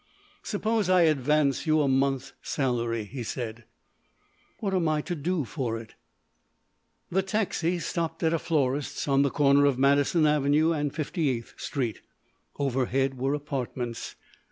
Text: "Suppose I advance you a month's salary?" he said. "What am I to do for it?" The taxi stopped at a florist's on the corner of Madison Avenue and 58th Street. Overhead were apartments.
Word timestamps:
"Suppose 0.41 0.89
I 0.89 1.01
advance 1.03 1.67
you 1.67 1.79
a 1.81 1.87
month's 1.87 2.33
salary?" 2.41 3.03
he 3.03 3.21
said. 3.21 3.65
"What 4.59 4.73
am 4.73 4.89
I 4.89 4.99
to 5.01 5.13
do 5.13 5.45
for 5.45 5.77
it?" 5.77 5.93
The 7.11 7.21
taxi 7.21 7.77
stopped 7.77 8.23
at 8.23 8.33
a 8.33 8.39
florist's 8.39 9.07
on 9.07 9.21
the 9.21 9.29
corner 9.29 9.65
of 9.67 9.77
Madison 9.77 10.25
Avenue 10.25 10.71
and 10.71 10.91
58th 10.91 11.53
Street. 11.61 12.01
Overhead 12.57 13.19
were 13.19 13.35
apartments. 13.35 14.15